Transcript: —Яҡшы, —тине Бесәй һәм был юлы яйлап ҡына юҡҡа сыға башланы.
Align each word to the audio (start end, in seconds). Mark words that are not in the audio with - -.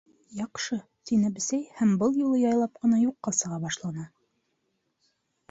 —Яҡшы, 0.35 0.77
—тине 0.85 1.29
Бесәй 1.35 1.61
һәм 1.81 1.91
был 2.05 2.17
юлы 2.23 2.41
яйлап 2.45 2.81
ҡына 2.81 3.03
юҡҡа 3.03 3.35
сыға 3.43 3.61
башланы. 3.69 4.09